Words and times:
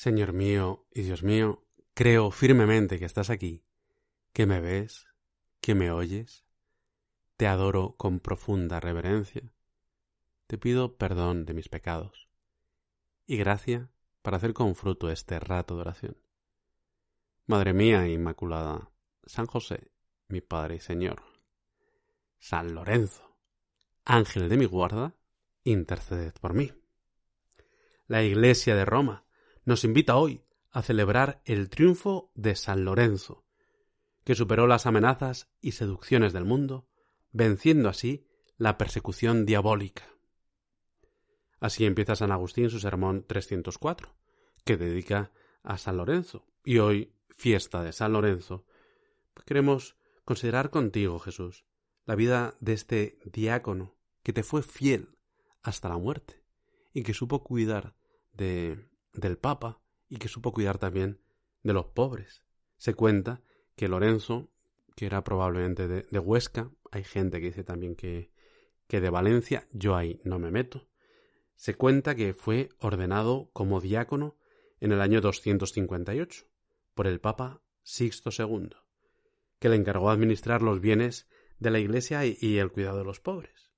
Señor 0.00 0.32
mío 0.32 0.86
y 0.94 1.02
Dios 1.02 1.22
mío, 1.22 1.62
creo 1.92 2.30
firmemente 2.30 2.98
que 2.98 3.04
estás 3.04 3.28
aquí, 3.28 3.66
que 4.32 4.46
me 4.46 4.58
ves, 4.58 5.06
que 5.60 5.74
me 5.74 5.90
oyes. 5.90 6.46
Te 7.36 7.46
adoro 7.46 7.96
con 7.98 8.18
profunda 8.18 8.80
reverencia. 8.80 9.52
Te 10.46 10.56
pido 10.56 10.96
perdón 10.96 11.44
de 11.44 11.52
mis 11.52 11.68
pecados 11.68 12.30
y 13.26 13.36
gracia 13.36 13.90
para 14.22 14.38
hacer 14.38 14.54
con 14.54 14.74
fruto 14.74 15.10
este 15.10 15.38
rato 15.38 15.74
de 15.74 15.82
oración. 15.82 16.16
Madre 17.44 17.74
mía 17.74 18.08
Inmaculada, 18.08 18.90
San 19.26 19.44
José, 19.44 19.90
mi 20.28 20.40
Padre 20.40 20.76
y 20.76 20.80
Señor, 20.80 21.22
San 22.38 22.74
Lorenzo, 22.74 23.36
Ángel 24.06 24.48
de 24.48 24.56
mi 24.56 24.64
guarda, 24.64 25.14
interceded 25.62 26.32
por 26.40 26.54
mí. 26.54 26.72
La 28.06 28.22
Iglesia 28.22 28.74
de 28.74 28.86
Roma 28.86 29.26
nos 29.64 29.84
invita 29.84 30.16
hoy 30.16 30.44
a 30.70 30.82
celebrar 30.82 31.42
el 31.44 31.68
triunfo 31.68 32.30
de 32.34 32.54
San 32.54 32.84
Lorenzo, 32.84 33.44
que 34.24 34.34
superó 34.34 34.66
las 34.66 34.86
amenazas 34.86 35.50
y 35.60 35.72
seducciones 35.72 36.32
del 36.32 36.44
mundo, 36.44 36.88
venciendo 37.32 37.88
así 37.88 38.26
la 38.56 38.78
persecución 38.78 39.46
diabólica. 39.46 40.04
Así 41.58 41.84
empieza 41.84 42.16
San 42.16 42.32
Agustín 42.32 42.70
su 42.70 42.80
sermón 42.80 43.24
304, 43.26 44.14
que 44.64 44.76
dedica 44.76 45.32
a 45.62 45.76
San 45.78 45.96
Lorenzo. 45.96 46.46
Y 46.64 46.78
hoy, 46.78 47.12
fiesta 47.28 47.82
de 47.82 47.92
San 47.92 48.12
Lorenzo, 48.12 48.64
queremos 49.44 49.96
considerar 50.24 50.70
contigo, 50.70 51.18
Jesús, 51.18 51.64
la 52.06 52.14
vida 52.14 52.54
de 52.60 52.72
este 52.72 53.18
diácono 53.24 53.96
que 54.22 54.32
te 54.32 54.42
fue 54.42 54.62
fiel 54.62 55.16
hasta 55.62 55.88
la 55.88 55.98
muerte 55.98 56.42
y 56.92 57.02
que 57.02 57.14
supo 57.14 57.42
cuidar 57.44 57.94
de, 58.32 58.89
del 59.12 59.38
Papa 59.38 59.80
y 60.08 60.16
que 60.16 60.28
supo 60.28 60.52
cuidar 60.52 60.78
también 60.78 61.20
de 61.62 61.72
los 61.72 61.86
pobres. 61.86 62.42
Se 62.76 62.94
cuenta 62.94 63.42
que 63.76 63.88
Lorenzo, 63.88 64.50
que 64.96 65.06
era 65.06 65.24
probablemente 65.24 65.88
de, 65.88 66.18
Huesca, 66.18 66.70
hay 66.90 67.04
gente 67.04 67.40
que 67.40 67.46
dice 67.46 67.64
también 67.64 67.96
que, 67.96 68.30
que 68.86 69.00
de 69.00 69.10
Valencia, 69.10 69.66
yo 69.72 69.96
ahí 69.96 70.20
no 70.24 70.38
me 70.38 70.50
meto, 70.50 70.88
se 71.56 71.74
cuenta 71.74 72.14
que 72.14 72.32
fue 72.32 72.70
ordenado 72.78 73.50
como 73.52 73.80
diácono 73.80 74.36
en 74.80 74.92
el 74.92 75.00
año 75.00 75.20
258 75.20 76.46
por 76.94 77.06
el 77.06 77.20
Papa 77.20 77.62
Sixto 77.82 78.30
II, 78.36 78.70
que 79.58 79.68
le 79.68 79.76
encargó 79.76 80.10
administrar 80.10 80.62
los 80.62 80.80
bienes 80.80 81.28
de 81.58 81.70
la 81.70 81.78
Iglesia 81.78 82.24
y 82.24 82.58
el 82.58 82.72
cuidado 82.72 82.98
de 82.98 83.04
los 83.04 83.20
pobres. 83.20 83.70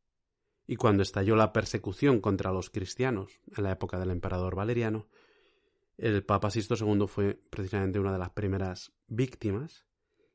Y 0.66 0.76
cuando 0.76 1.02
estalló 1.02 1.34
la 1.34 1.52
persecución 1.52 2.20
contra 2.20 2.52
los 2.52 2.70
cristianos 2.70 3.40
en 3.56 3.64
la 3.64 3.72
época 3.72 3.98
del 3.98 4.10
emperador 4.10 4.54
Valeriano, 4.54 5.08
el 5.96 6.24
Papa 6.24 6.50
Sisto 6.50 6.74
II 6.74 7.06
fue 7.06 7.40
precisamente 7.50 7.98
una 7.98 8.12
de 8.12 8.18
las 8.18 8.30
primeras 8.30 8.92
víctimas, 9.06 9.86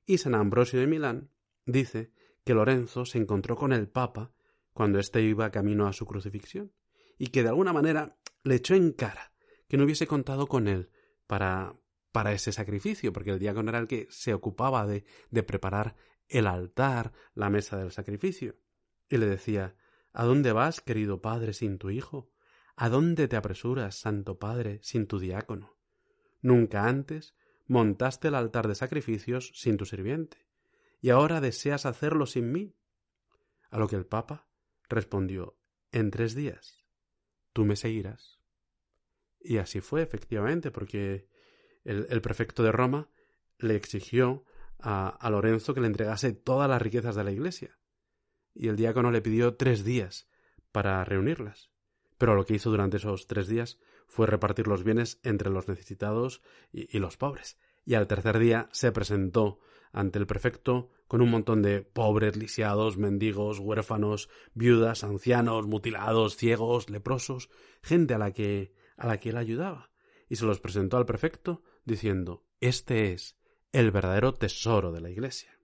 y 0.06 0.18
San 0.20 0.36
Ambrosio 0.36 0.80
de 0.80 0.88
Milán 0.88 1.32
dice 1.66 2.12
que 2.44 2.54
Lorenzo 2.54 3.06
se 3.06 3.18
encontró 3.18 3.56
con 3.56 3.74
el 3.74 3.88
Papa 3.90 4.32
cuando 4.74 5.00
éste 5.00 5.22
iba 5.22 5.52
camino 5.52 5.88
a 5.88 5.94
su 5.94 6.06
crucifixión, 6.06 6.72
y 7.18 7.28
que 7.28 7.44
de 7.44 7.50
alguna 7.50 7.74
manera 7.74 8.18
le 8.44 8.56
echó 8.56 8.76
en 8.76 8.94
cara 8.94 9.34
que 9.68 9.78
no 9.78 9.84
hubiese 9.84 10.08
contado 10.08 10.48
con 10.48 10.68
él 10.68 10.90
para, 11.26 11.76
para 12.12 12.32
ese 12.32 12.52
sacrificio, 12.52 13.12
porque 13.12 13.32
el 13.32 13.40
diácono 13.40 13.70
era 13.70 13.80
el 13.80 13.88
que 13.88 14.08
se 14.10 14.34
ocupaba 14.34 14.86
de, 14.86 15.04
de 15.30 15.44
preparar 15.44 15.96
el 16.30 16.48
altar, 16.48 17.14
la 17.34 17.50
mesa 17.50 17.78
del 17.78 17.92
sacrificio. 17.92 18.56
Y 19.10 19.18
le 19.18 19.26
decía 19.26 19.76
¿A 20.14 20.26
dónde 20.26 20.52
vas, 20.52 20.82
querido 20.82 21.22
padre, 21.22 21.54
sin 21.54 21.78
tu 21.78 21.92
hijo? 21.92 22.32
¿A 22.80 22.90
dónde 22.90 23.28
te 23.28 23.36
apresuras, 23.36 23.96
Santo 23.96 24.38
Padre, 24.38 24.80
sin 24.84 25.08
tu 25.08 25.18
diácono? 25.18 25.76
Nunca 26.42 26.86
antes 26.86 27.36
montaste 27.66 28.28
el 28.28 28.36
altar 28.36 28.68
de 28.68 28.76
sacrificios 28.76 29.52
sin 29.56 29.78
tu 29.78 29.86
sirviente, 29.86 30.48
y 31.02 31.10
ahora 31.10 31.42
deseas 31.42 31.88
hacerlo 31.88 32.28
sin 32.28 32.52
mí. 32.52 32.76
A 33.72 33.80
lo 33.80 33.88
que 33.88 33.96
el 33.96 34.06
Papa 34.06 34.48
respondió 34.88 35.58
En 35.92 36.12
tres 36.12 36.36
días 36.36 36.86
tú 37.52 37.66
me 37.66 37.76
seguirás. 37.76 38.40
Y 39.40 39.58
así 39.58 39.82
fue, 39.82 40.04
efectivamente, 40.04 40.70
porque 40.70 41.28
el, 41.84 42.22
prefecto 42.22 42.62
de 42.62 42.72
Roma 42.72 43.10
le 43.58 43.76
exigió 43.76 44.46
a, 44.78 45.28
Lorenzo 45.32 45.74
que 45.74 45.82
le 45.82 45.88
entregase 45.88 46.34
todas 46.34 46.70
las 46.70 46.80
riquezas 46.80 47.16
de 47.16 47.24
la 47.24 47.32
iglesia, 47.32 47.80
y 48.54 48.68
el 48.68 48.76
diácono 48.76 49.10
le 49.10 49.24
pidió 49.24 49.56
tres 49.56 49.84
días 49.84 50.30
para 50.72 51.04
reunirlas. 51.04 51.72
Pero 52.18 52.36
lo 52.36 52.46
que 52.46 52.56
hizo 52.56 52.70
durante 52.70 52.98
esos 52.98 53.28
tres 53.28 53.48
días 53.48 53.80
fue 54.08 54.28
repartir 54.28 54.68
los 54.68 54.84
bienes 54.84 55.20
entre 55.24 55.50
los 55.50 55.68
necesitados 55.68 56.42
y, 56.72 56.98
los 57.00 57.18
pobres. 57.18 57.60
Y 57.86 57.96
al 57.96 58.08
tercer 58.08 58.40
día 58.40 58.70
se 58.72 58.92
presentó 58.92 59.60
ante 59.92 60.20
el 60.20 60.28
prefecto 60.28 60.90
con 61.08 61.22
un 61.22 61.30
montón 61.30 61.62
de 61.62 61.82
pobres, 61.82 62.36
lisiados, 62.36 62.98
mendigos, 62.98 63.60
huérfanos, 63.60 64.30
viudas, 64.54 65.04
ancianos, 65.04 65.68
mutilados, 65.68 66.36
ciegos, 66.36 66.90
leprosos, 66.90 67.50
gente 67.82 68.14
a 68.14 68.18
la 68.18 68.32
que 68.32 68.74
a 68.98 69.08
la 69.08 69.20
que 69.20 69.30
él 69.30 69.38
ayudaba, 69.38 69.92
y 70.28 70.36
se 70.36 70.46
los 70.46 70.60
presentó 70.60 70.98
al 70.98 71.06
prefecto 71.06 71.64
diciendo 71.86 72.44
Este 72.60 73.14
es 73.14 73.38
el 73.72 73.92
verdadero 73.92 74.34
tesoro 74.34 74.92
de 74.92 75.02
la 75.02 75.10
Iglesia. 75.10 75.58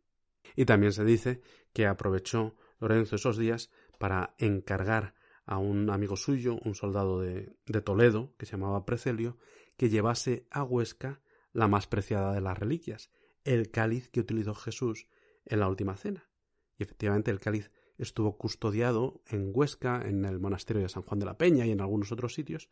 Y 0.56 0.66
también 0.66 0.94
se 0.94 1.04
dice 1.04 1.42
que 1.74 1.88
aprovechó 1.88 2.56
Lorenzo 2.80 3.16
esos 3.16 3.38
días 3.38 3.72
para 3.98 4.36
encargar 4.38 5.16
a 5.46 5.58
un 5.58 5.90
amigo 5.90 6.16
suyo, 6.16 6.58
un 6.64 6.76
soldado 6.76 7.20
de, 7.20 7.56
Toledo, 7.84 8.34
que 8.38 8.46
se 8.46 8.54
llamaba 8.54 8.86
Precelio, 8.86 9.38
que 9.78 9.90
llevase 9.90 10.48
a 10.50 10.64
Huesca 10.64 11.22
la 11.52 11.68
más 11.68 11.88
preciada 11.88 12.34
de 12.34 12.42
las 12.42 12.58
reliquias, 12.58 13.12
el 13.44 13.70
cáliz 13.70 14.10
que 14.10 14.22
utilizó 14.22 14.54
Jesús 14.56 15.08
en 15.46 15.60
la 15.60 15.68
última 15.68 15.96
cena. 15.96 16.30
Y 16.78 16.84
efectivamente 16.84 17.32
el 17.32 17.40
cáliz 17.40 17.72
estuvo 17.98 18.38
custodiado 18.38 19.22
en 19.28 19.52
Huesca, 19.54 20.02
en 20.04 20.26
el 20.26 20.40
monasterio 20.40 20.82
de 20.82 20.90
San 20.90 21.04
Juan 21.04 21.20
de 21.20 21.26
la 21.26 21.38
Peña 21.38 21.66
y 21.66 21.72
en 21.72 21.82
algunos 21.82 22.12
otros 22.12 22.34
sitios, 22.34 22.70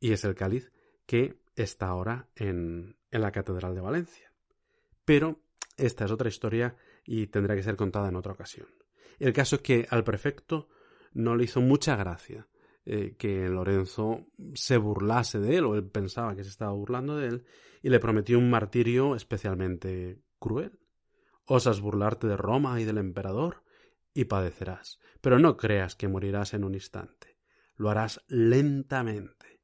y 0.00 0.12
es 0.12 0.24
el 0.24 0.34
cáliz 0.34 0.72
que 1.06 1.38
está 1.54 1.88
ahora 1.88 2.28
en, 2.34 2.96
en 3.10 3.20
la 3.20 3.32
Catedral 3.32 3.74
de 3.74 3.80
Valencia. 3.80 4.32
Pero 5.04 5.40
esta 5.76 6.04
es 6.04 6.10
otra 6.10 6.28
historia 6.28 6.76
y 7.04 7.28
tendrá 7.28 7.54
que 7.54 7.62
ser 7.62 7.76
contada 7.76 8.08
en 8.08 8.16
otra 8.16 8.32
ocasión. 8.32 8.66
El 9.18 9.32
caso 9.32 9.56
es 9.56 9.62
que 9.62 9.86
al 9.90 10.04
prefecto 10.04 10.68
no 11.16 11.34
le 11.34 11.44
hizo 11.44 11.60
mucha 11.60 11.96
gracia 11.96 12.46
eh, 12.84 13.16
que 13.18 13.48
Lorenzo 13.48 14.26
se 14.54 14.76
burlase 14.76 15.40
de 15.40 15.56
él, 15.56 15.64
o 15.64 15.74
él 15.74 15.84
pensaba 15.88 16.36
que 16.36 16.44
se 16.44 16.50
estaba 16.50 16.72
burlando 16.72 17.16
de 17.16 17.28
él, 17.28 17.44
y 17.82 17.88
le 17.88 17.98
prometió 17.98 18.38
un 18.38 18.50
martirio 18.50 19.16
especialmente 19.16 20.22
cruel. 20.38 20.78
Osas 21.46 21.80
burlarte 21.80 22.26
de 22.26 22.36
Roma 22.36 22.80
y 22.80 22.84
del 22.84 22.98
emperador, 22.98 23.64
y 24.14 24.26
padecerás, 24.26 25.00
pero 25.20 25.38
no 25.38 25.56
creas 25.56 25.96
que 25.96 26.08
morirás 26.08 26.54
en 26.54 26.64
un 26.64 26.74
instante. 26.74 27.38
Lo 27.76 27.90
harás 27.90 28.24
lentamente 28.28 29.60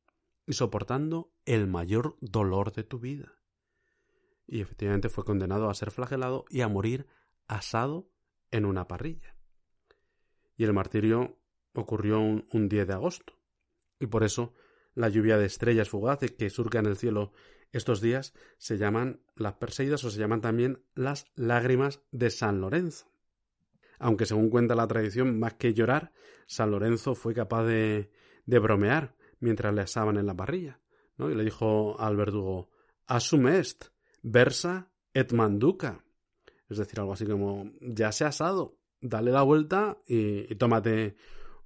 y 0.47 0.55
soportando 0.55 1.33
el 1.45 1.67
mayor 1.67 2.17
dolor 2.21 2.73
de 2.73 2.83
tu 2.83 2.99
vida. 2.99 3.39
Y 4.47 4.61
efectivamente 4.61 5.09
fue 5.09 5.25
condenado 5.25 5.71
a 5.71 5.75
ser 5.75 5.91
flagelado 5.91 6.45
y 6.51 6.63
a 6.63 6.69
morir 6.69 7.07
asado 7.47 8.11
en 8.51 8.65
una 8.65 8.89
parrilla. 8.89 9.37
Y 10.57 10.65
el 10.65 10.73
martirio 10.73 11.42
ocurrió 11.75 12.21
un, 12.21 12.69
10 12.69 12.87
de 12.87 12.93
agosto. 12.93 13.35
Y 13.99 14.07
por 14.07 14.25
eso 14.25 14.53
la 14.95 15.09
lluvia 15.09 15.39
de 15.39 15.47
estrellas 15.47 15.89
fugaces 15.89 16.33
que 16.33 16.51
surca 16.51 16.79
en 16.79 16.87
el 16.87 16.97
cielo 16.97 17.33
estos 17.73 18.01
días 18.01 18.35
se 18.59 18.77
llaman 18.77 19.21
las 19.35 19.55
Perseidas 19.55 20.05
o 20.05 20.11
se 20.11 20.19
llaman 20.19 20.43
también 20.43 20.83
las 20.95 21.27
lágrimas 21.35 22.03
de 22.11 22.31
San 22.31 22.61
Lorenzo. 22.61 23.07
Aunque 23.99 24.27
según 24.27 24.51
cuenta 24.51 24.75
la 24.75 24.87
tradición, 24.87 25.39
más 25.39 25.55
que 25.55 25.73
llorar, 25.73 26.13
San 26.47 26.71
Lorenzo 26.71 27.15
fue 27.15 27.33
capaz 27.35 27.65
de, 27.65 28.11
de 28.45 28.59
bromear 28.59 29.17
mientras 29.41 29.73
le 29.73 29.83
asaban 29.83 30.19
en 30.19 30.27
la 30.27 30.35
parrilla. 30.35 30.81
¿no? 31.17 31.31
Y 31.31 31.35
le 31.35 31.45
dijo 31.45 31.99
al 31.99 32.17
verdugo, 32.17 32.71
Asum 33.07 33.49
est, 33.49 33.87
versa 34.23 34.91
et 35.15 35.33
manduca. 35.33 36.05
Es 36.69 36.79
decir, 36.79 37.01
algo 37.01 37.13
así 37.13 37.27
como, 37.27 37.71
ya 37.81 38.13
se 38.13 38.25
ha 38.25 38.29
asado, 38.29 38.79
dale 39.01 39.31
la 39.31 39.43
vuelta 39.43 39.99
y 40.07 40.55
tómate 40.57 41.17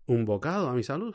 un 0.06 0.24
bocado 0.24 0.68
a 0.68 0.74
mi 0.74 0.82
salud. 0.82 1.14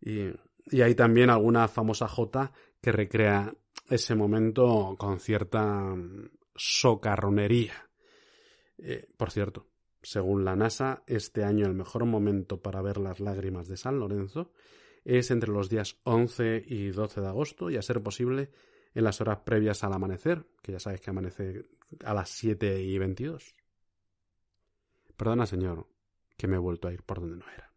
Y, 0.00 0.30
y 0.66 0.82
hay 0.82 0.94
también 0.94 1.30
alguna 1.30 1.68
famosa 1.68 2.08
jota 2.08 2.52
que 2.80 2.92
recrea 2.92 3.54
ese 3.88 4.14
momento 4.14 4.96
con 4.98 5.20
cierta 5.20 5.64
mm, 5.94 6.30
socarronería. 6.54 7.90
Eh, 8.78 9.08
por 9.16 9.30
cierto, 9.30 9.66
según 10.02 10.44
la 10.44 10.56
NASA, 10.56 11.02
este 11.06 11.44
año 11.44 11.66
el 11.66 11.74
mejor 11.74 12.04
momento 12.04 12.60
para 12.60 12.82
ver 12.82 12.98
las 12.98 13.20
lágrimas 13.20 13.68
de 13.68 13.76
San 13.76 13.98
Lorenzo 13.98 14.52
es 15.04 15.30
entre 15.30 15.50
los 15.50 15.68
días 15.68 15.98
11 16.04 16.64
y 16.66 16.90
12 16.90 17.20
de 17.20 17.26
agosto 17.26 17.70
y 17.70 17.76
a 17.76 17.82
ser 17.82 18.02
posible 18.02 18.50
en 18.94 19.04
las 19.04 19.20
horas 19.20 19.40
previas 19.44 19.84
al 19.84 19.92
amanecer, 19.92 20.46
que 20.62 20.72
ya 20.72 20.78
sabes 20.78 21.00
que 21.00 21.10
amanece 21.10 21.66
a 22.04 22.14
las 22.14 22.30
7 22.30 22.80
y 22.82 22.98
22. 22.98 23.54
Perdona, 25.16 25.46
Señor, 25.46 25.86
que 26.36 26.46
me 26.46 26.56
he 26.56 26.60
vuelto 26.60 26.88
a 26.88 26.92
ir 26.92 27.02
por 27.02 27.20
donde 27.20 27.36
no 27.36 27.50
era. 27.52 27.73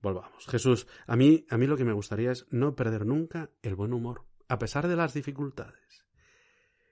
Volvamos. 0.00 0.46
Jesús, 0.46 0.86
a 1.06 1.16
mí, 1.16 1.46
a 1.50 1.58
mí 1.58 1.66
lo 1.66 1.76
que 1.76 1.84
me 1.84 1.92
gustaría 1.92 2.30
es 2.30 2.46
no 2.50 2.74
perder 2.76 3.04
nunca 3.04 3.50
el 3.62 3.74
buen 3.74 3.92
humor, 3.92 4.24
a 4.48 4.58
pesar 4.58 4.88
de 4.88 4.96
las 4.96 5.14
dificultades. 5.14 6.06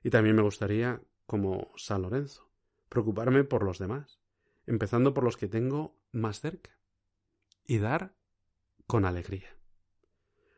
Y 0.02 0.10
también 0.10 0.36
me 0.36 0.42
gustaría, 0.42 1.00
como 1.26 1.72
San 1.76 2.02
Lorenzo, 2.02 2.50
preocuparme 2.88 3.44
por 3.44 3.62
los 3.62 3.78
demás, 3.78 4.20
empezando 4.66 5.14
por 5.14 5.24
los 5.24 5.36
que 5.36 5.48
tengo 5.48 5.96
más 6.12 6.40
cerca, 6.40 6.76
y 7.64 7.78
dar 7.78 8.14
con 8.86 9.04
alegría. 9.04 9.56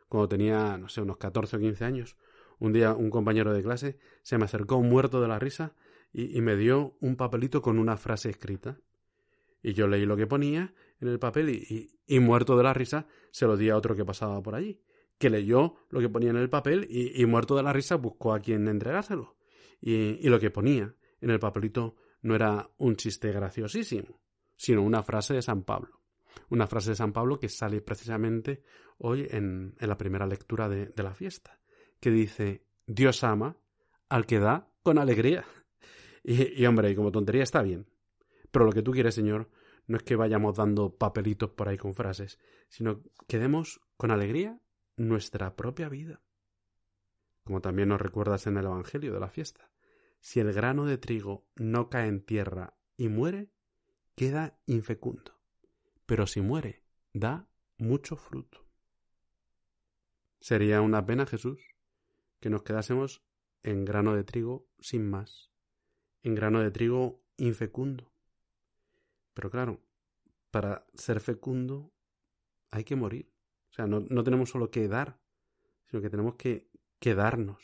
Cuando 0.08 0.28
tenía, 0.28 0.78
no 0.78 0.88
sé, 0.88 1.02
unos 1.02 1.18
14 1.18 1.56
o 1.56 1.60
15 1.60 1.84
años, 1.84 2.16
un 2.58 2.72
día 2.72 2.94
un 2.94 3.10
compañero 3.10 3.52
de 3.52 3.62
clase 3.62 3.98
se 4.22 4.38
me 4.38 4.44
acercó 4.44 4.82
muerto 4.82 5.20
de 5.20 5.28
la 5.28 5.38
risa 5.38 5.74
y, 6.12 6.40
me 6.40 6.56
dio 6.56 6.96
un 7.00 7.16
papelito 7.16 7.60
con 7.60 7.78
una 7.78 7.96
frase 7.96 8.30
escrita. 8.30 8.80
Y 9.62 9.74
yo 9.74 9.86
leí 9.86 10.06
lo 10.06 10.16
que 10.16 10.26
ponía 10.26 10.74
en 11.00 11.08
el 11.08 11.18
papel 11.18 11.50
y, 11.50 11.90
y, 12.06 12.18
muerto 12.20 12.56
de 12.56 12.62
la 12.62 12.74
risa 12.74 13.06
se 13.30 13.46
lo 13.46 13.56
di 13.56 13.70
a 13.70 13.76
otro 13.76 13.94
que 13.94 14.04
pasaba 14.04 14.42
por 14.42 14.54
allí, 14.54 14.80
que 15.18 15.30
leyó 15.30 15.76
lo 15.90 16.00
que 16.00 16.08
ponía 16.08 16.30
en 16.30 16.36
el 16.36 16.48
papel 16.48 16.86
y, 16.90 17.24
muerto 17.26 17.56
de 17.56 17.62
la 17.62 17.72
risa 17.72 17.96
buscó 17.96 18.32
a 18.32 18.40
quien 18.40 18.68
entregárselo. 18.68 19.36
Y, 19.80 20.28
lo 20.28 20.40
que 20.40 20.50
ponía 20.50 20.94
en 21.20 21.30
el 21.30 21.38
papelito 21.38 21.96
no 22.22 22.34
era 22.34 22.70
un 22.78 22.96
chiste 22.96 23.30
graciosísimo, 23.32 24.20
sino 24.56 24.82
una 24.82 25.02
frase 25.02 25.34
de 25.34 25.42
San 25.42 25.62
Pablo. 25.62 26.00
Una 26.50 26.66
frase 26.66 26.90
de 26.90 26.96
San 26.96 27.12
Pablo 27.12 27.38
que 27.38 27.48
sale 27.48 27.80
precisamente 27.80 28.62
hoy 28.98 29.26
en, 29.30 29.74
en 29.78 29.88
la 29.88 29.98
primera 29.98 30.26
lectura 30.26 30.68
de, 30.68 30.86
de 30.86 31.02
la 31.02 31.14
fiesta, 31.14 31.60
que 32.00 32.10
dice 32.10 32.64
Dios 32.86 33.22
ama 33.22 33.56
al 34.08 34.26
que 34.26 34.38
da 34.38 34.68
con 34.82 34.98
alegría. 34.98 35.44
Y, 36.24 36.66
hombre, 36.66 36.90
y 36.90 36.94
como 36.94 37.10
tontería 37.10 37.42
está 37.42 37.62
bien. 37.62 37.86
Pero 38.50 38.66
lo 38.66 38.72
que 38.72 38.82
tú 38.82 38.90
quieres, 38.90 39.14
Señor, 39.14 39.48
no 39.88 39.96
es 39.96 40.02
que 40.04 40.16
vayamos 40.16 40.56
dando 40.56 40.96
papelitos 40.96 41.50
por 41.50 41.68
ahí 41.68 41.78
con 41.78 41.94
frases, 41.94 42.38
sino 42.68 43.02
que 43.26 43.38
demos 43.38 43.80
con 43.96 44.10
alegría 44.10 44.60
nuestra 44.96 45.56
propia 45.56 45.88
vida. 45.88 46.22
Como 47.42 47.62
también 47.62 47.88
nos 47.88 48.00
recuerdas 48.00 48.46
en 48.46 48.58
el 48.58 48.66
Evangelio 48.66 49.14
de 49.14 49.20
la 49.20 49.30
fiesta. 49.30 49.70
Si 50.20 50.40
el 50.40 50.52
grano 50.52 50.84
de 50.84 50.98
trigo 50.98 51.46
no 51.56 51.88
cae 51.88 52.06
en 52.06 52.22
tierra 52.22 52.76
y 52.98 53.08
muere, 53.08 53.50
queda 54.14 54.60
infecundo. 54.66 55.40
Pero 56.04 56.26
si 56.26 56.42
muere, 56.42 56.84
da 57.14 57.48
mucho 57.78 58.16
fruto. 58.16 58.66
Sería 60.40 60.82
una 60.82 61.06
pena, 61.06 61.24
Jesús, 61.24 61.60
que 62.40 62.50
nos 62.50 62.62
quedásemos 62.62 63.24
en 63.62 63.86
grano 63.86 64.14
de 64.14 64.24
trigo 64.24 64.68
sin 64.80 65.08
más, 65.08 65.50
en 66.22 66.34
grano 66.34 66.60
de 66.60 66.70
trigo 66.70 67.22
infecundo. 67.38 68.12
Pero 69.38 69.52
claro, 69.52 69.80
para 70.50 70.84
ser 70.94 71.20
fecundo 71.20 71.94
hay 72.72 72.82
que 72.82 72.96
morir. 72.96 73.32
O 73.70 73.72
sea, 73.72 73.86
no, 73.86 74.24
tenemos 74.24 74.50
solo 74.50 74.68
que 74.68 74.88
dar, 74.88 75.20
sino 75.84 76.02
que 76.02 76.10
tenemos 76.10 76.34
que 76.34 76.68
quedarnos. 76.98 77.62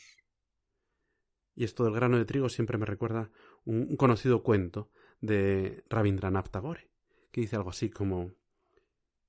Y 1.53 1.65
esto 1.65 1.83
del 1.83 1.93
grano 1.93 2.17
de 2.17 2.23
trigo 2.23 2.47
siempre 2.47 2.77
me 2.77 2.85
recuerda 2.85 3.29
un, 3.65 3.97
conocido 3.97 4.41
cuento 4.41 4.89
de 5.19 5.83
Rabindranath 5.89 6.49
Tagore, 6.49 6.89
que 7.33 7.41
dice 7.41 7.57
algo 7.57 7.71
así 7.71 7.89
como 7.89 8.31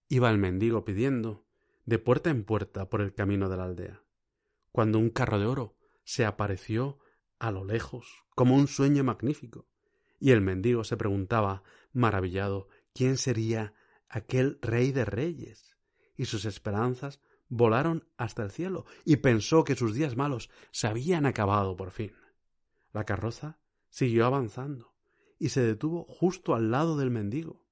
Iba 0.06 0.30
el 0.30 0.38
mendigo 0.38 0.84
pidiendo 0.84 1.48
de 1.84 1.98
puerta 1.98 2.30
en 2.30 2.44
puerta 2.44 2.88
por 2.88 3.00
el 3.00 3.12
camino 3.12 3.48
de 3.48 3.56
la 3.56 3.64
aldea, 3.64 4.04
cuando 4.70 5.00
un 5.00 5.10
carro 5.10 5.40
de 5.40 5.46
oro 5.46 5.76
se 6.04 6.24
apareció 6.24 7.00
a 7.40 7.50
lo 7.50 7.64
lejos, 7.64 8.06
como 8.36 8.54
un 8.54 8.68
sueño 8.68 9.02
magnífico, 9.02 9.66
y 10.18 10.30
el 10.30 10.40
mendigo 10.40 10.84
se 10.84 10.96
preguntaba, 10.96 11.62
maravillado, 11.96 12.68
quién 12.94 13.16
sería 13.16 13.72
aquel 14.08 14.58
rey 14.60 14.92
de 14.92 15.04
reyes, 15.04 15.76
y 16.16 16.26
sus 16.26 16.44
esperanzas 16.44 17.20
volaron 17.48 18.08
hasta 18.16 18.42
el 18.42 18.50
cielo, 18.50 18.84
y 19.04 19.16
pensó 19.16 19.64
que 19.64 19.74
sus 19.74 19.94
días 19.94 20.16
malos 20.16 20.50
se 20.70 20.86
habían 20.86 21.26
acabado 21.26 21.76
por 21.76 21.90
fin. 21.90 22.12
La 22.92 23.04
carroza 23.04 23.58
siguió 23.88 24.26
avanzando, 24.26 24.94
y 25.38 25.48
se 25.48 25.62
detuvo 25.62 26.04
justo 26.04 26.54
al 26.54 26.70
lado 26.70 26.96
del 26.96 27.10
mendigo. 27.10 27.64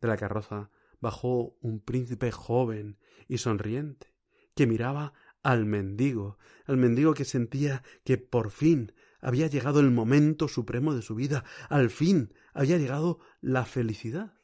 De 0.00 0.08
la 0.08 0.16
carroza 0.16 0.70
bajó 1.00 1.56
un 1.60 1.80
príncipe 1.80 2.30
joven 2.30 2.98
y 3.28 3.38
sonriente, 3.38 4.14
que 4.54 4.66
miraba 4.66 5.12
al 5.42 5.66
mendigo, 5.66 6.38
al 6.66 6.76
mendigo 6.76 7.14
que 7.14 7.24
sentía 7.24 7.82
que 8.04 8.16
por 8.16 8.50
fin 8.50 8.92
había 9.24 9.46
llegado 9.46 9.80
el 9.80 9.90
momento 9.90 10.48
supremo 10.48 10.94
de 10.94 11.00
su 11.00 11.14
vida, 11.14 11.44
al 11.70 11.88
fin 11.88 12.34
había 12.52 12.76
llegado 12.76 13.20
la 13.40 13.64
felicidad. 13.64 14.38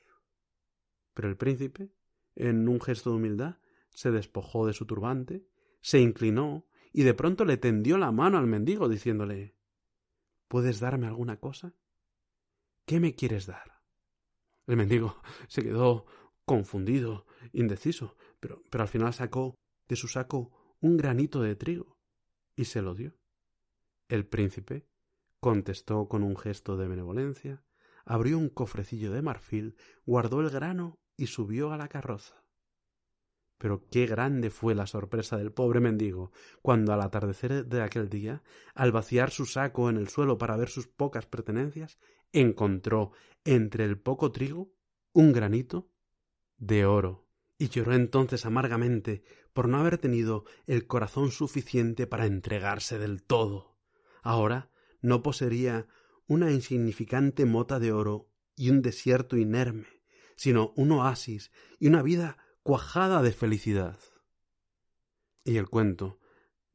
Pero 1.12 1.28
el 1.28 1.36
príncipe, 1.36 1.92
en 2.34 2.66
un 2.66 2.80
gesto 2.80 3.10
de 3.10 3.16
humildad, 3.16 3.58
se 3.90 4.10
despojó 4.10 4.66
de 4.66 4.72
su 4.72 4.86
turbante, 4.86 5.46
se 5.82 6.00
inclinó 6.00 6.66
y 6.92 7.02
de 7.02 7.12
pronto 7.12 7.44
le 7.44 7.58
tendió 7.58 7.98
la 7.98 8.10
mano 8.10 8.38
al 8.38 8.46
mendigo, 8.46 8.88
diciéndole 8.88 9.54
¿Puedes 10.48 10.80
darme 10.80 11.06
alguna 11.06 11.38
cosa? 11.38 11.74
¿Qué 12.86 13.00
me 13.00 13.14
quieres 13.14 13.46
dar? 13.46 13.82
El 14.66 14.78
mendigo 14.78 15.20
se 15.48 15.62
quedó 15.62 16.06
confundido, 16.46 17.26
indeciso, 17.52 18.16
pero, 18.40 18.62
pero 18.70 18.82
al 18.82 18.88
final 18.88 19.12
sacó 19.12 19.56
de 19.88 19.96
su 19.96 20.08
saco 20.08 20.76
un 20.80 20.96
granito 20.96 21.42
de 21.42 21.54
trigo 21.54 21.98
y 22.56 22.64
se 22.64 22.80
lo 22.80 22.94
dio. 22.94 23.19
El 24.10 24.26
príncipe 24.26 24.88
contestó 25.38 26.08
con 26.08 26.24
un 26.24 26.36
gesto 26.36 26.76
de 26.76 26.88
benevolencia, 26.88 27.62
abrió 28.04 28.38
un 28.38 28.48
cofrecillo 28.48 29.12
de 29.12 29.22
marfil, 29.22 29.76
guardó 30.04 30.40
el 30.40 30.50
grano 30.50 30.98
y 31.16 31.28
subió 31.28 31.70
a 31.70 31.76
la 31.76 31.86
carroza. 31.86 32.42
Pero 33.56 33.86
qué 33.88 34.06
grande 34.06 34.50
fue 34.50 34.74
la 34.74 34.88
sorpresa 34.88 35.36
del 35.36 35.52
pobre 35.52 35.78
mendigo 35.78 36.32
cuando 36.60 36.92
al 36.92 37.02
atardecer 37.02 37.66
de 37.66 37.82
aquel 37.82 38.08
día, 38.08 38.42
al 38.74 38.90
vaciar 38.90 39.30
su 39.30 39.46
saco 39.46 39.88
en 39.88 39.96
el 39.96 40.08
suelo 40.08 40.38
para 40.38 40.56
ver 40.56 40.70
sus 40.70 40.88
pocas 40.88 41.26
pertenencias, 41.26 42.00
encontró 42.32 43.12
entre 43.44 43.84
el 43.84 43.96
poco 43.96 44.32
trigo 44.32 44.72
un 45.12 45.32
granito 45.32 45.88
de 46.58 46.84
oro 46.84 47.28
y 47.58 47.68
lloró 47.68 47.94
entonces 47.94 48.44
amargamente 48.44 49.22
por 49.52 49.68
no 49.68 49.78
haber 49.78 49.98
tenido 49.98 50.46
el 50.66 50.88
corazón 50.88 51.30
suficiente 51.30 52.08
para 52.08 52.26
entregarse 52.26 52.98
del 52.98 53.22
todo. 53.22 53.69
Ahora 54.22 54.70
no 55.00 55.22
poseería 55.22 55.86
una 56.26 56.50
insignificante 56.52 57.44
mota 57.44 57.78
de 57.78 57.92
oro 57.92 58.28
y 58.54 58.70
un 58.70 58.82
desierto 58.82 59.36
inerme, 59.36 59.88
sino 60.36 60.72
un 60.76 60.92
oasis 60.92 61.50
y 61.78 61.88
una 61.88 62.02
vida 62.02 62.38
cuajada 62.62 63.22
de 63.22 63.32
felicidad. 63.32 63.98
Y 65.44 65.56
el 65.56 65.68
cuento, 65.68 66.20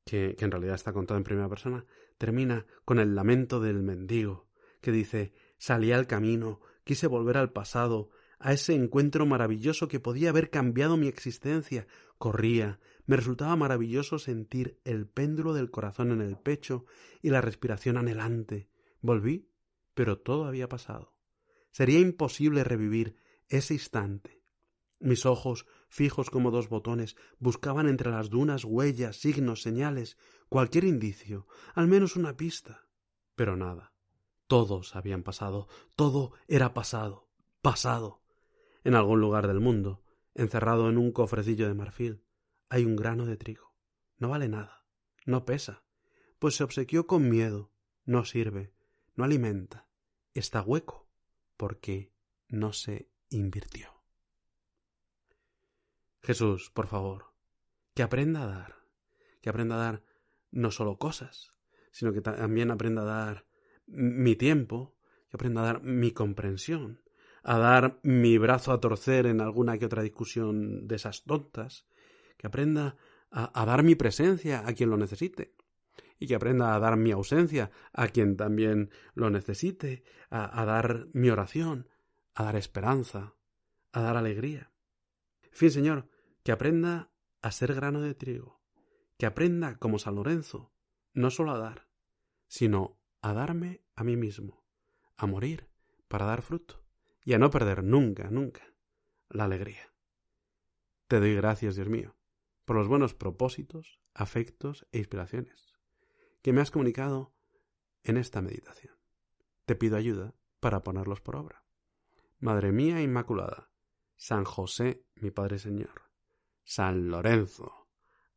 que, 0.06 0.36
que 0.38 0.46
en 0.46 0.52
realidad 0.52 0.76
está 0.76 0.94
contado 0.94 1.18
en 1.18 1.24
primera 1.24 1.50
persona, 1.50 1.86
termina 2.18 2.66
con 2.84 3.00
el 3.00 3.16
lamento 3.16 3.60
del 3.60 3.84
mendigo, 3.84 4.50
que 4.82 4.92
dice 4.92 5.34
salí 5.58 5.92
al 5.92 6.08
camino, 6.08 6.62
quise 6.84 7.08
volver 7.08 7.38
al 7.38 7.52
pasado, 7.52 8.10
a 8.40 8.54
ese 8.54 8.74
encuentro 8.74 9.26
maravilloso 9.26 9.88
que 9.88 10.00
podía 10.00 10.30
haber 10.30 10.50
cambiado 10.50 10.98
mi 10.98 11.08
existencia. 11.08 11.88
Corría, 12.18 12.80
me 13.06 13.16
resultaba 13.16 13.56
maravilloso 13.56 14.20
sentir 14.20 14.80
el 14.84 15.08
péndulo 15.08 15.54
del 15.54 15.72
corazón 15.72 16.12
en 16.12 16.22
el 16.22 16.38
pecho 16.38 16.86
y 17.22 17.30
la 17.30 17.42
respiración 17.42 17.98
anhelante. 17.98 18.70
Volví, 19.02 19.50
pero 19.94 20.20
todo 20.20 20.46
había 20.46 20.70
pasado. 20.70 21.16
Sería 21.72 22.00
imposible 22.00 22.64
revivir 22.64 23.18
ese 23.48 23.74
instante. 23.74 24.42
Mis 25.00 25.26
ojos, 25.26 25.66
fijos 25.88 26.30
como 26.30 26.52
dos 26.52 26.70
botones, 26.70 27.16
buscaban 27.38 27.88
entre 27.88 28.12
las 28.12 28.30
dunas 28.30 28.64
huellas, 28.64 29.18
signos, 29.18 29.62
señales, 29.62 30.18
cualquier 30.50 30.86
indicio, 30.86 31.48
al 31.74 31.88
menos 31.88 32.16
una 32.16 32.38
pista. 32.38 32.88
Pero 33.36 33.58
nada. 33.58 33.94
Todos 34.48 34.96
habían 34.96 35.24
pasado, 35.24 35.68
todo 35.96 36.34
era 36.48 36.74
pasado, 36.74 37.30
pasado. 37.62 38.22
En 38.86 38.94
algún 38.94 39.20
lugar 39.20 39.48
del 39.48 39.60
mundo, 39.60 40.04
encerrado 40.36 40.90
en 40.90 41.00
un 41.00 41.12
cofrecillo 41.12 41.68
de 41.68 41.74
marfil, 41.74 42.24
hay 42.70 42.86
un 42.86 42.96
grano 42.96 43.26
de 43.26 43.36
trigo. 43.36 43.74
No 44.20 44.30
vale 44.30 44.48
nada, 44.48 44.86
no 45.26 45.44
pesa, 45.44 45.84
pues 46.38 46.56
se 46.56 46.64
obsequió 46.64 47.08
con 47.08 47.28
miedo, 47.28 47.72
no 48.06 48.26
sirve, 48.26 48.76
no 49.16 49.24
alimenta, 49.24 49.88
está 50.36 50.62
hueco, 50.62 51.10
porque 51.58 52.14
no 52.48 52.74
se 52.74 53.10
invirtió. 53.30 53.90
Jesús, 56.22 56.70
por 56.70 56.86
favor, 56.86 57.34
que 57.96 58.04
aprenda 58.04 58.44
a 58.44 58.48
dar, 58.48 58.76
que 59.42 59.50
aprenda 59.50 59.76
a 59.78 59.84
dar 59.84 60.04
no 60.52 60.70
solo 60.70 61.00
cosas, 61.00 61.56
sino 61.92 62.14
que 62.14 62.22
también 62.22 62.70
aprenda 62.70 63.02
a 63.02 63.26
dar 63.26 63.48
mi 63.88 64.36
tiempo, 64.36 64.96
que 65.32 65.38
aprenda 65.38 65.64
a 65.64 65.66
dar 65.66 65.82
mi 65.82 66.12
comprensión, 66.12 67.02
a 67.48 67.60
dar 67.60 68.00
mi 68.02 68.40
brazo 68.40 68.72
a 68.72 68.82
torcer 68.82 69.28
en 69.28 69.40
alguna 69.40 69.78
que 69.78 69.86
otra 69.86 70.02
discusión 70.02 70.88
de 70.88 70.96
esas 70.96 71.24
tontas, 71.26 71.86
que 72.38 72.48
aprenda 72.48 72.98
a, 73.30 73.66
dar 73.66 73.84
mi 73.84 73.94
presencia 73.94 74.64
a 74.66 74.74
quien 74.74 74.90
lo 74.90 74.98
necesite 74.98 75.54
y 76.18 76.26
que 76.26 76.34
aprenda 76.34 76.74
a 76.74 76.80
dar 76.80 76.98
mi 76.98 77.12
ausencia 77.12 77.70
a 77.94 78.08
quien 78.08 78.36
también 78.36 78.90
lo 79.14 79.30
necesite, 79.30 80.04
a, 80.32 80.66
dar 80.66 81.08
mi 81.14 81.30
oración, 81.30 81.88
a 82.34 82.46
dar 82.46 82.56
esperanza, 82.56 83.36
a 83.92 84.02
dar 84.02 84.18
alegría. 84.18 84.72
En 85.44 85.54
fin, 85.54 85.70
Señor, 85.70 86.10
que 86.44 86.52
aprenda 86.52 87.12
a 87.44 87.52
ser 87.52 87.76
grano 87.76 88.02
de 88.02 88.16
trigo, 88.16 88.64
que 89.20 89.28
aprenda 89.28 89.78
como 89.78 90.00
San 90.00 90.16
Lorenzo, 90.16 90.74
no 91.14 91.30
solo 91.30 91.52
a 91.52 91.60
dar, 91.60 91.90
sino 92.48 93.00
a 93.22 93.34
darme 93.34 93.84
a 93.96 94.04
mí 94.04 94.18
mismo, 94.18 94.66
a 95.16 95.28
morir 95.28 95.70
para 96.08 96.26
dar 96.26 96.42
fruto 96.42 96.85
y 97.26 97.34
a 97.34 97.40
no 97.40 97.50
perder 97.50 97.84
nunca, 97.84 98.30
nunca 98.30 98.64
la 99.30 99.46
alegría. 99.46 99.92
Te 101.08 101.20
doy 101.20 101.36
gracias, 101.36 101.76
Dios 101.76 101.90
mío, 101.90 102.16
por 102.64 102.78
los 102.78 102.88
buenos 102.88 103.14
propósitos, 103.14 104.00
afectos 104.14 104.88
e 104.92 105.00
inspiraciones 105.00 105.76
que 106.42 106.54
me 106.54 106.62
has 106.62 106.72
comunicado 106.72 107.34
en 108.04 108.18
esta 108.18 108.42
meditación. 108.42 108.96
Te 109.66 109.76
pido 109.76 109.98
ayuda 109.98 110.36
para 110.60 110.84
ponerlos 110.84 111.20
por 111.20 111.36
obra. 111.36 111.66
Madre 112.38 112.72
mía 112.72 113.02
Inmaculada, 113.02 113.72
San 114.16 114.46
José, 114.46 115.04
mi 115.16 115.32
Padre 115.32 115.58
Señor, 115.58 116.12
San 116.64 117.10
Lorenzo, 117.10 117.88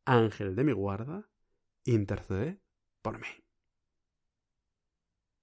Ángel 0.05 0.55
de 0.55 0.63
mi 0.63 0.71
guarda, 0.71 1.29
intercede 1.83 2.59
por 3.03 3.19
mí. 3.19 3.27